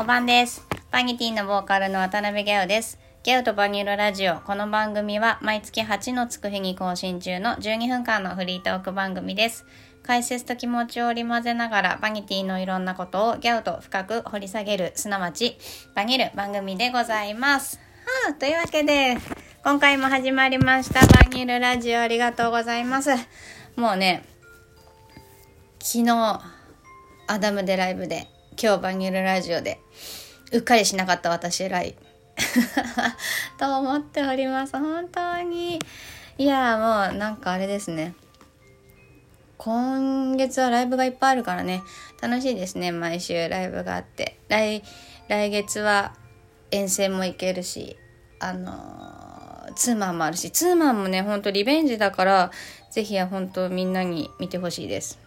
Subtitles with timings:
[0.00, 0.64] おばんです。
[0.92, 3.00] バニティのボーカルの渡辺ゲオです。
[3.24, 4.36] ゲオとバニールラジオ。
[4.36, 9.66] この番組は毎月8のつく日に更新中の12分間のフリートーク番組です。
[10.04, 15.58] 解説と気持ちを織り交ぜながらバニティのいろんなことをギャオと深く掘り下げる、すなわち
[15.96, 17.80] バニール番組でございます。
[18.28, 19.16] はあ、というわけで、
[19.64, 23.10] 今回も始まりましたバニールラジオありがとうございます。
[23.74, 24.22] もうね、
[25.80, 26.40] 昨日、
[27.26, 28.28] アダムでライブで、
[28.60, 29.80] 今日バニルラジオで、
[30.52, 31.94] うっかりしなかった私偉い。
[33.58, 34.72] と思っております。
[34.72, 35.78] 本当に。
[36.36, 38.14] いや、もうなんかあれですね。
[39.56, 41.82] 今月はライブがいっぱいあるからね、
[42.20, 42.92] 楽しいですね。
[42.92, 44.38] 毎週ライブがあって。
[44.48, 44.82] 来、
[45.28, 46.14] 来月は
[46.70, 47.96] 遠征も行けるし、
[48.40, 49.18] あのー
[49.78, 52.50] ツーマンもあるし、ツーマンもね、ほんとリベンジだから、
[52.90, 55.18] ぜひ本当みんなに見てほしいです。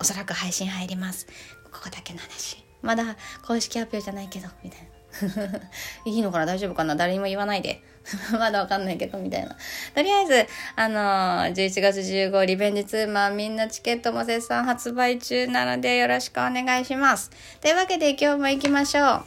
[0.00, 1.26] おそらく配信入ります。
[1.72, 2.62] ここだけの話。
[2.82, 4.90] まだ公式発表じゃないけど、みたいな。
[6.04, 6.46] いいのかな？
[6.46, 6.96] 大丈夫かな？
[6.96, 7.82] 誰にも言わないで。
[8.32, 9.56] まだわかんないけど、みたいな。
[9.94, 17.30] とりあえず、あのー11月15リベンジツーマンみんなチケットも絶賛発売中なのでよろしくお願いします。
[17.60, 19.24] というわけで今日も行きましょう。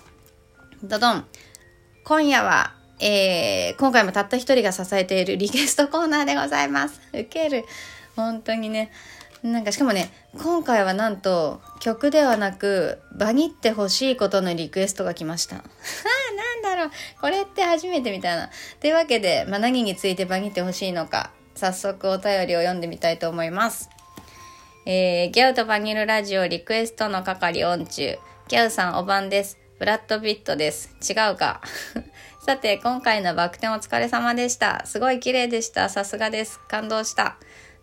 [0.84, 1.28] ドドン。
[2.04, 7.00] 今夜は、えー、今回もたった一人が支えているリクエストコーナーでございます。
[7.14, 7.66] ウケる。
[8.16, 8.92] 本当にね。
[9.44, 15.58] なんかしかもね、今回はなんと曲ではなく、バニってほしいことのリクエストが来ました。
[15.58, 15.64] ああ、
[16.64, 16.92] なんだろう。
[17.20, 18.50] これって初めてみたいな。
[18.80, 23.90] というわけで、まあ、何についてバニってほしいのか、早速お便りを読んでみたいと思います。
[24.86, 28.18] えー、ギャウとバニルラジオリクエストの係オン中。
[28.48, 29.58] ギャウさんお晩です。
[29.78, 30.96] ブラッド・ピットです。
[31.02, 31.60] 違うか。
[32.46, 34.84] さて、今回のバク転お疲れ様でした。
[34.86, 35.90] すごい綺麗でした。
[35.90, 36.62] さすがです。
[36.70, 37.36] 感動した。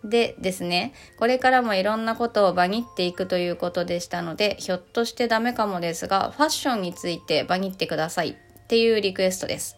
[0.04, 8.34] でですね、これからもいろんなことをバニっていくということでしたので、ひょっとしてダメかもですが、ファッションについてバニってくださいっ
[8.66, 9.76] ていうリクエストです。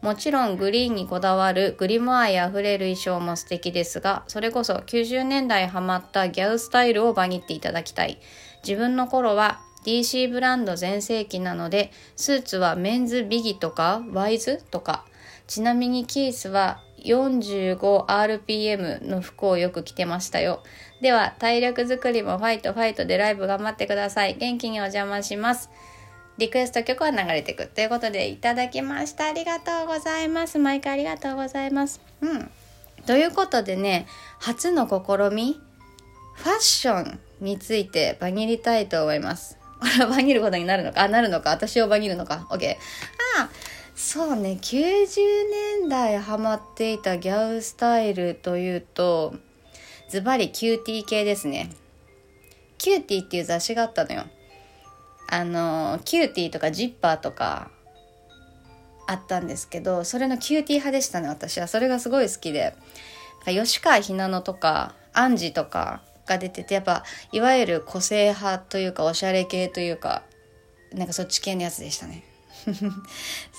[0.00, 8.18] もちろんグリーンにこだわるグリモアイあふれる衣装も素敵ですが、それこそ90年代ハマったギャウスタイルをバニっていただきたい。
[8.62, 15.04] 自分の頃は DC ブランド全盛期なので、スーツはメンズビギとかワイズとか、
[15.46, 20.62] ちなみにキースは 45rpm の服をよく着てましたよ。
[21.00, 24.36] では、体力作りもファイトファイトでライブ頑張ってください。
[24.38, 25.70] 元気にお邪魔します。
[26.38, 29.26] リクエスト曲は流れてくということでいただきました。
[29.26, 30.58] ありがとうございます。
[30.58, 32.00] 毎回ありがとうございます。
[32.22, 32.50] うん。
[33.06, 34.06] ということでね、
[34.40, 35.60] 初の試み、
[36.34, 39.58] ファッションについてバニりたいと思います。
[39.78, 41.02] これはバニることになるのか？
[41.02, 41.50] あ、なるのか？
[41.50, 42.76] 私をバニるのか ?OK。
[43.36, 43.50] ああ
[43.94, 49.34] そうね、90年代ハマっていたギャウスタイルというと、
[50.08, 51.70] ズバリ CUTiE 系ですね。
[52.76, 54.24] CUTiE っていう雑誌があったのよ。
[55.30, 57.70] あの、 CUTiE とか Zipper とか
[59.06, 61.68] あったんですけど、それの CUTiE 派でしたね、私は。
[61.68, 62.74] それがすごい好きで。
[63.46, 70.24] 吉川ひなのとか、アンジとかが出てて、やっぱ、いわゆる個性派というか、おしゃれ系というか、
[70.92, 72.33] なんかそっち系のやつでしたね。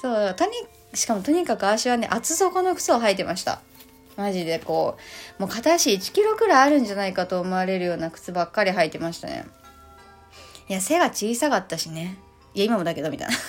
[0.01, 0.51] そう、とに、
[0.93, 3.61] しかもとにかく足はね、厚底の靴を履いてました。
[4.17, 4.97] マジでこ
[5.38, 9.45] う、もう片足1キロくらいあるんじゃないかと思われるような靴ばっかり履いてましたね。
[10.69, 12.17] いや、背が小さかったしね。
[12.53, 13.35] いや、今もだけど、みたいな。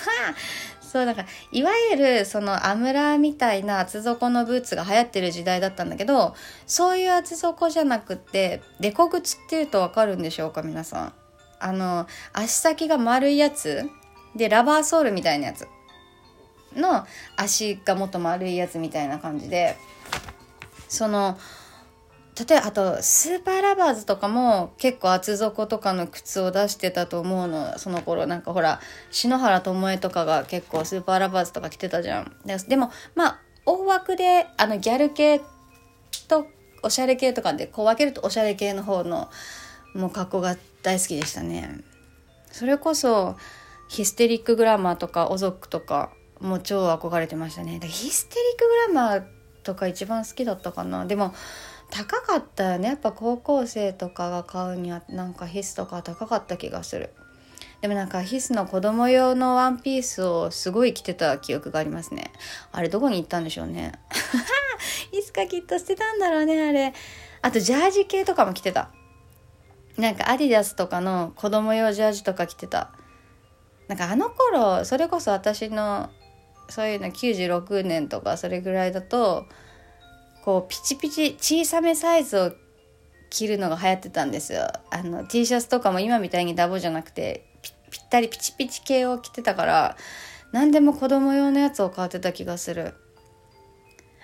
[0.81, 6.35] そう、なんか、いわゆる、その、アムラーみたいな厚底のブーツが流行ってる時代だったんだけど、
[6.65, 11.13] そういう厚底じゃなくって、デコ靴っていうとわかるんでしょうか、皆さん。
[11.59, 13.89] あの、足先が丸いやつ
[14.37, 15.67] で、ラバーソールみたいなやつ。
[16.75, 17.05] の
[17.35, 19.77] 足がもっと丸いやつみたいな感じで、
[20.87, 21.37] その、
[22.47, 27.79] 例えばあとスーパーラバーズとかも結構厚底とかの靴を出してたと思うの。
[27.79, 32.35] その頃なんかほら篠原ともえとかが結構スーパーラバーズとか着てたじゃん。
[32.45, 35.41] ででもまあ大枠であのギャル系
[36.27, 36.45] と
[36.83, 39.31] おしゃれ系とかでこう分けるとおしゃれ系の方の
[39.95, 41.79] もう格好が大好きでしたね。
[42.51, 43.35] それこそ
[43.87, 47.79] ヒステリックグラマーとかオゾックとかもう超憧れてましたね。
[47.83, 49.23] ヒステリックグラマー
[49.63, 51.05] とか一番好きだったかな。
[51.05, 51.33] でも
[51.89, 52.89] 高かったよね。
[52.89, 57.11] やっぱ高校生とかが買うにはなんかヒスとか高かった気がする。
[57.81, 62.31] でもなんかヒスの子供用のワンピースをすごい着てた記憶がありますね。
[62.71, 63.93] あれどこに行ったんでしょうね。
[65.11, 66.93] いつかきっと捨てたんだろうねあれ。
[67.41, 68.89] あとジャージ系とかも着てた。
[69.97, 72.91] なんかアディダスとかの子供用ジャージとか着てた。
[73.87, 76.09] なんかあの頃それこそ私の
[76.69, 79.45] そういうの96年とかそれぐらいだと
[80.43, 82.51] こうピチピチ小さめサイズを
[83.29, 84.67] 着るのが流行ってたんですよ。
[84.89, 87.45] あの T シャツとかも今みたいにダボじゃなくて
[87.91, 89.97] ぴったりピチピチ系を着てたから
[90.51, 92.93] 何でも子供用のやつを買ってた気がする。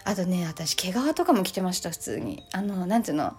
[0.06, 2.44] あとね私毛皮とかも着てました普通に。
[2.54, 3.38] あのなんていうの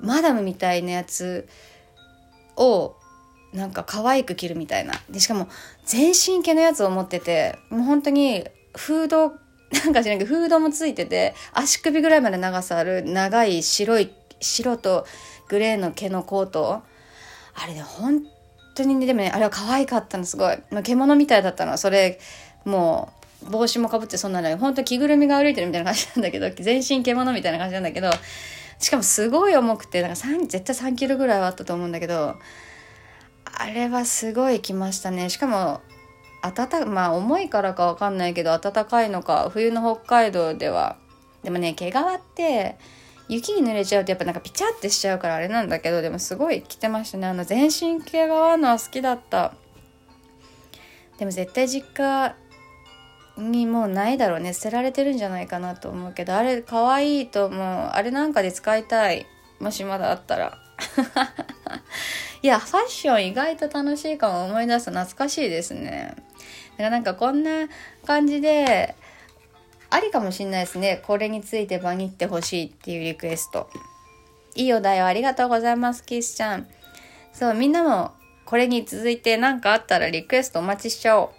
[0.00, 1.48] マダムみたいなやつ
[2.56, 2.96] を
[3.56, 4.94] なんか可愛く着るみたいな。
[5.10, 5.48] でしかも
[5.84, 8.44] 全身毛のやつを持っててもう本当に
[8.76, 9.34] フード
[9.84, 15.06] なんか知らんけどフードもついてて足首ぐらいまで長さある長い白い白と
[15.48, 16.82] グレーの毛のコート。
[17.58, 18.22] あれね本
[18.74, 22.20] 当にねでもねあれは可愛かったのすごい、獣みたいだったのそれ
[22.66, 23.12] も
[23.46, 28.10] う帽子もかぶってそんなの本当着ぐるみが歩いてるみたいな感じなんだけど 全身獣みたいな感じなんだけど
[28.78, 32.36] しかもすごい重くてなんか3絶対3キロぐらいはあったと思うんだけど
[33.58, 35.30] あれはすごい来ましたね。
[35.30, 35.80] しかも
[36.42, 40.98] 暖まあ重いからかわかんないけど暖かいのか冬の北海道では。
[41.42, 42.76] でもね毛皮って
[43.28, 47.26] 雪に濡れちゃうとやっぱなんかピチャってしちゃうからあれなんだけどでもすごい着てましたね。
[47.26, 49.54] あの全身毛皮のは好きだった。
[51.18, 52.36] でも絶対実家
[53.38, 54.52] にもうないだろうね。
[54.52, 57.62] 捨てられてるんじゃないかなと思うけどあれ可愛いと思う。
[57.62, 59.26] あれなんかで使いたい。
[59.60, 60.58] もしまだあったら。
[62.42, 66.14] いやファッション意外と楽しいかも思い出すと懐かしいですね。
[66.16, 67.68] だからなんかこんな
[68.06, 68.94] 感じで
[69.90, 71.02] ありかもしんないですね。
[71.06, 73.68] これについてバニってほしいっていうリクエスト。
[74.54, 76.68] いいお題をありがとうございますキスちゃん。
[77.32, 78.12] そうみんなも
[78.44, 81.30] これに続いて何かあったらリクエストお待ちしちゃおう。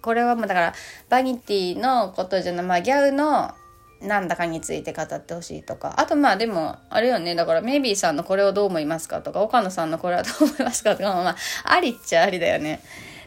[0.00, 0.74] これはもうだから
[1.08, 3.54] バニティのことじゃないまあギャウの
[4.02, 5.94] なんだかについて語ってほしいとか。
[5.98, 7.34] あとまあでもあれよね。
[7.34, 12.80] だからメイビーさんのこれをどう思いますかとか岡野さんのこれはどう思いますかとかまあありっちゃありだよね。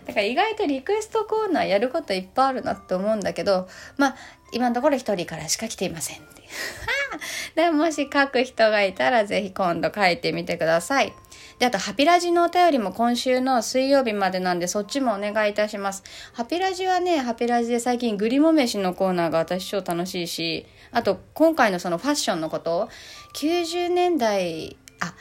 [0.05, 3.67] だから意外とリクエストコーナーやることいっぱいあるなって思うんだけど
[3.97, 4.15] まあ
[4.51, 6.47] 今のところ一人からしか来ていませんっていう。
[7.55, 11.13] でももし書く人がいたらぜひ今度書いてみてください。
[11.59, 16.03] で、あと、ハピラジのお便りも今週の水曜日までなんで、そっちもお願いいたします。
[16.33, 22.89] ハピラジはね、ハピラジで最近グリモ飯のコーナーが私超楽しいし、あと、今回のそのファッションのこと、
[23.35, 25.13] 90年代、あ、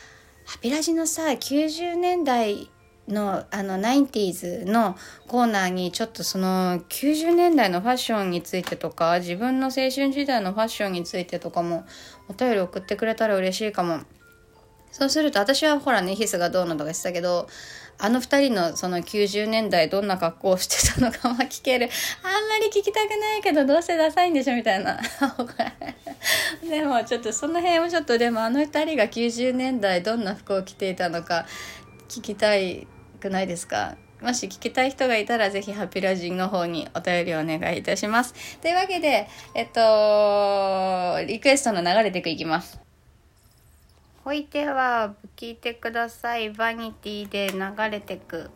[0.45, 2.69] ハピラジのさ、90年代
[3.09, 4.97] のあの 90s の
[5.29, 11.85] コーナーにちょっとその90年代のファッションについてとか自分の青春時代のファッションについてとかも
[12.29, 14.01] お便り送ってくれたら嬉しいかも。
[14.97, 17.49] そうすると私はほらねヒスがどうのとか言ってたけど
[17.99, 21.89] あの二人のその90年代どんな格好をしてたのかは聞ける
[22.23, 25.01] あんまり聞きたくないけどどうせダサいんでしょみたいな
[26.71, 31.45] でもちょっとその辺もちょっとでもあの二人が90年代どんな服を着ていたのか
[32.09, 32.87] 聞きたい
[33.21, 33.97] くないですか？
[34.23, 38.33] もし聞きたい人がいたら、ぜひハッピーラジンの方にお便りをお願いいたします。
[38.63, 42.79] というわけで、えっと、リクエストの流れていくいきます。
[44.25, 46.49] ほいては聞いてください。
[46.49, 48.49] バニティで流れてく。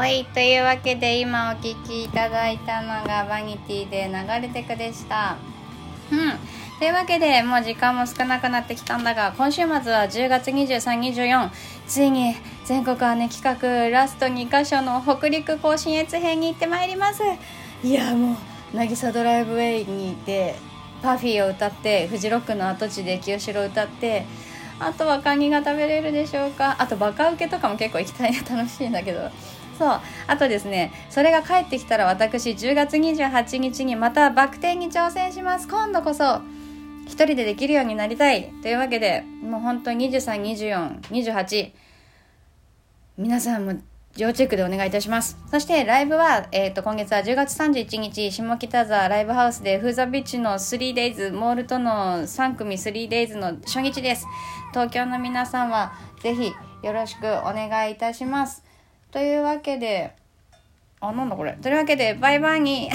[0.00, 0.24] はい。
[0.24, 5.36] というわけで今お聴きいただいたのがバニティで流れてくでした。
[6.10, 6.78] うん。
[6.78, 11.50] というわけでもう時間も少なくなってきたんだが今週末は10月2324
[11.86, 17.22] ついに全国姉企画ラスト2箇所の北陸甲信越編に行ってまいります。
[17.84, 18.38] いやも
[18.72, 20.54] う渚ドライブウェイにいて
[21.02, 24.24] パフィーを歌ってフジロックの跡地で清志郎歌って
[24.78, 26.76] あとはカニが食べれるでしょうか。
[26.78, 28.38] あとバカウケとかも結構行きたいな。
[28.56, 29.30] 楽しいんだけど。
[29.80, 30.00] そう。
[30.26, 36.42] あとですねそれが帰ってきたら私10月28日にまたバク転に挑戦します今度こそ
[37.06, 41.72] 一人でできるようになりたいというわけでもう本当に232428
[43.16, 43.80] 皆さんも
[44.18, 45.38] 要チェックでお願いいたします。
[45.50, 54.26] そしてライブは、えー、と今月は10月31日下北沢ライブハウスでフーザビッチの 3days モールとの3組 3days の初日です
[54.72, 58.64] 東京の皆さんはぜひよろしくお願いいたします
[59.10, 60.12] というわけで
[61.00, 61.52] あなんだこれ。
[61.54, 62.60] というわけでバイバイ。
[62.60, 62.90] に